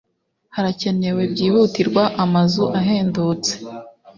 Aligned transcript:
harakenewe 0.55 1.21
byihutirwa 1.33 2.03
amazu 2.23 2.63
ahendutse 2.79 3.53